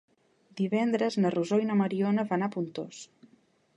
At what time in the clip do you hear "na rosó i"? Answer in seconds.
1.25-1.67